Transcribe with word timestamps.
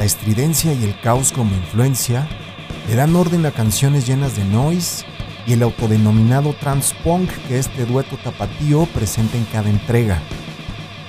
la 0.00 0.06
estridencia 0.06 0.72
y 0.72 0.82
el 0.84 0.98
caos 1.00 1.30
como 1.30 1.54
influencia 1.54 2.26
le 2.88 2.94
dan 2.94 3.14
orden 3.14 3.44
a 3.44 3.50
canciones 3.50 4.06
llenas 4.06 4.34
de 4.34 4.46
noise 4.46 5.04
y 5.46 5.52
el 5.52 5.62
autodenominado 5.62 6.54
trans-punk 6.54 7.28
que 7.46 7.58
este 7.58 7.84
dueto 7.84 8.16
tapatío 8.16 8.86
presenta 8.94 9.36
en 9.36 9.44
cada 9.44 9.68
entrega. 9.68 10.18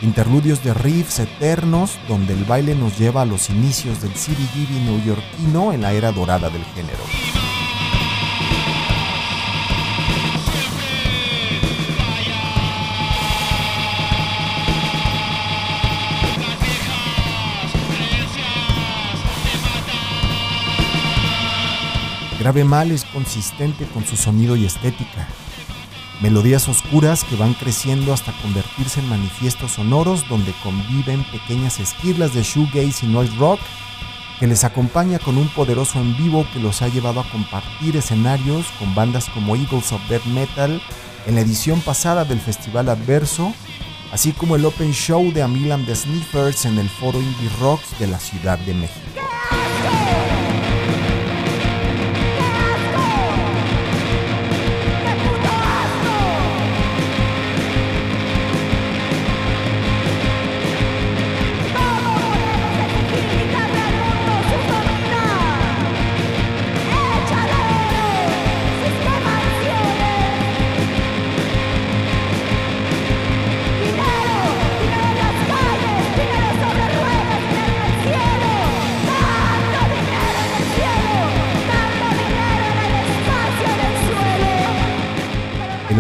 Interludios 0.02 0.62
de 0.62 0.74
riffs 0.74 1.20
eternos 1.20 2.00
donde 2.10 2.34
el 2.34 2.44
baile 2.44 2.76
nos 2.76 3.00
lleva 3.00 3.22
a 3.22 3.26
los 3.26 3.50
inicios 3.50 4.02
del 4.02 4.12
CBGB 4.12 4.84
neoyorquino 4.84 5.72
en 5.72 5.84
la 5.84 5.94
era 5.94 6.12
dorada 6.12 6.50
del 6.50 6.66
género. 6.76 7.41
Grave 22.42 22.64
Mal 22.64 22.90
es 22.90 23.06
consistente 23.06 23.86
con 23.94 24.04
su 24.04 24.18
sonido 24.18 24.56
y 24.56 24.66
estética. 24.66 25.28
Melodías 26.22 26.68
oscuras 26.68 27.24
que 27.24 27.36
van 27.36 27.54
creciendo 27.54 28.14
hasta 28.14 28.32
convertirse 28.42 29.00
en 29.00 29.10
manifiestos 29.10 29.74
sonoros 29.74 30.28
donde 30.28 30.52
conviven 30.64 31.24
pequeñas 31.26 31.80
esquirlas 31.80 32.34
de 32.34 32.42
shoegaze 32.42 33.06
y 33.06 33.10
noise 33.10 33.36
rock 33.38 33.60
que 34.40 34.48
les 34.48 34.64
acompaña 34.64 35.20
con 35.20 35.38
un 35.38 35.50
poderoso 35.50 36.00
en 36.00 36.18
vivo 36.18 36.48
que 36.52 36.60
los 36.60 36.82
ha 36.82 36.88
llevado 36.88 37.20
a 37.20 37.30
compartir 37.30 37.96
escenarios 37.96 38.66
con 38.80 38.96
bandas 38.96 39.30
como 39.30 39.56
Eagles 39.56 39.92
of 39.92 40.02
Death 40.10 40.26
Metal 40.26 40.82
en 41.28 41.36
la 41.36 41.42
edición 41.42 41.80
pasada 41.82 42.26
del 42.26 42.40
Festival 42.40 42.90
Adverso, 42.90 43.54
así 44.12 44.32
como 44.32 44.56
el 44.56 44.66
Open 44.66 44.94
Show 44.94 45.32
de 45.32 45.44
Amilam 45.44 45.86
the 45.86 45.96
Sniffers 45.96 46.66
en 46.66 46.80
el 46.80 46.90
Foro 46.90 47.22
Indie 47.22 47.52
Rocks 47.60 48.00
de 48.00 48.08
la 48.08 48.20
Ciudad 48.20 48.58
de 48.58 48.74
México. 48.74 49.21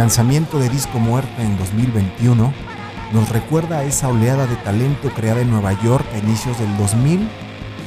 Lanzamiento 0.01 0.57
de 0.57 0.67
Disco 0.67 0.97
Muerte 0.97 1.43
en 1.43 1.55
2021 1.59 2.51
nos 3.13 3.29
recuerda 3.29 3.77
a 3.77 3.83
esa 3.83 4.07
oleada 4.07 4.47
de 4.47 4.55
talento 4.55 5.11
creada 5.11 5.41
en 5.41 5.51
Nueva 5.51 5.73
York 5.83 6.03
a 6.11 6.17
inicios 6.17 6.57
del 6.57 6.75
2000, 6.77 7.29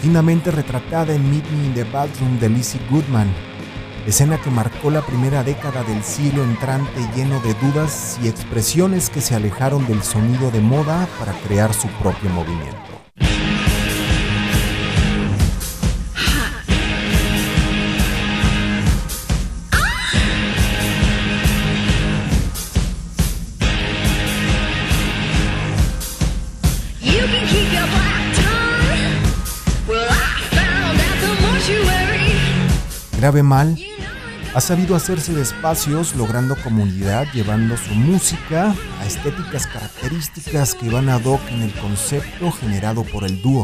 finamente 0.01 0.53
retratada 0.53 1.13
en 1.13 1.29
Meet 1.29 1.45
Me 1.51 1.65
in 1.65 1.75
the 1.75 1.83
Bathroom 1.83 2.39
de 2.39 2.51
Lizzie 2.51 2.81
Goodman, 2.89 3.27
escena 4.07 4.39
que 4.41 4.49
marcó 4.49 4.93
la 4.93 5.03
primera 5.03 5.43
década 5.43 5.83
del 5.83 6.05
siglo 6.05 6.45
entrante 6.45 7.01
lleno 7.17 7.41
de 7.41 7.53
dudas 7.55 8.17
y 8.23 8.29
expresiones 8.29 9.11
que 9.11 9.21
se 9.21 9.35
alejaron 9.35 9.85
del 9.89 10.05
sonido 10.05 10.53
de 10.53 10.61
moda 10.61 11.09
para 11.19 11.33
crear 11.41 11.75
su 11.75 11.89
propio 11.89 12.31
movimiento. 12.31 12.94
Grave 33.25 33.43
Mal 33.43 33.79
ha 34.55 34.61
sabido 34.61 34.95
hacerse 34.95 35.33
de 35.33 35.41
espacios 35.41 36.15
logrando 36.15 36.57
comunidad 36.57 37.25
llevando 37.33 37.75
su 37.79 37.95
música 37.95 38.75
a 39.01 39.07
estéticas 39.07 39.67
características 39.67 40.75
que 40.75 40.91
van 40.91 41.09
ad 41.09 41.25
hoc 41.25 41.41
en 41.49 41.63
el 41.63 41.73
concepto 41.73 42.53
generado 42.53 43.03
por 43.03 43.25
el 43.25 43.41
dúo. 43.41 43.63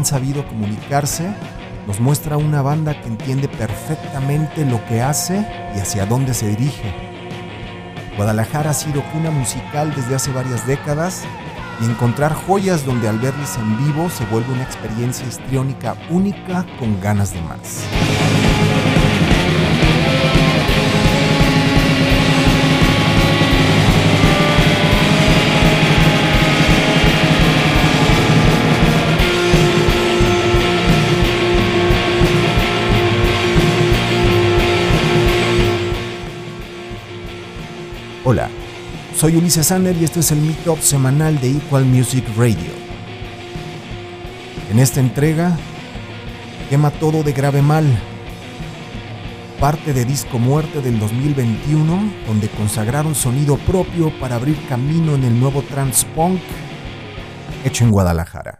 Han 0.00 0.06
sabido 0.06 0.48
comunicarse 0.48 1.30
nos 1.86 2.00
muestra 2.00 2.38
una 2.38 2.62
banda 2.62 2.98
que 2.98 3.06
entiende 3.06 3.48
perfectamente 3.48 4.64
lo 4.64 4.82
que 4.86 5.02
hace 5.02 5.46
y 5.76 5.78
hacia 5.78 6.06
dónde 6.06 6.32
se 6.32 6.48
dirige. 6.48 6.90
Guadalajara 8.16 8.70
ha 8.70 8.74
sido 8.74 9.02
cuna 9.12 9.30
musical 9.30 9.92
desde 9.94 10.14
hace 10.14 10.32
varias 10.32 10.66
décadas 10.66 11.24
y 11.82 11.84
encontrar 11.84 12.32
joyas 12.32 12.86
donde 12.86 13.08
al 13.08 13.18
verles 13.18 13.56
en 13.56 13.76
vivo 13.84 14.08
se 14.08 14.24
vuelve 14.26 14.54
una 14.54 14.62
experiencia 14.62 15.26
histriónica 15.26 15.94
única 16.08 16.64
con 16.78 16.98
ganas 17.02 17.34
de 17.34 17.42
más. 17.42 17.84
Soy 39.20 39.36
Ulises 39.36 39.66
Sander 39.66 39.94
y 39.98 40.04
este 40.04 40.20
es 40.20 40.30
el 40.30 40.40
Meetup 40.40 40.80
semanal 40.80 41.38
de 41.42 41.50
Equal 41.50 41.84
Music 41.84 42.24
Radio. 42.38 42.70
En 44.70 44.78
esta 44.78 44.98
entrega, 45.00 45.58
quema 46.70 46.90
todo 46.90 47.22
de 47.22 47.34
grave 47.34 47.60
mal. 47.60 47.84
Parte 49.60 49.92
de 49.92 50.06
Disco 50.06 50.38
Muerte 50.38 50.80
del 50.80 50.98
2021, 50.98 52.12
donde 52.26 52.48
consagraron 52.48 53.14
sonido 53.14 53.58
propio 53.58 54.10
para 54.18 54.36
abrir 54.36 54.56
camino 54.70 55.14
en 55.14 55.24
el 55.24 55.38
nuevo 55.38 55.60
trans 55.64 56.06
punk 56.16 56.40
hecho 57.62 57.84
en 57.84 57.90
Guadalajara. 57.90 58.59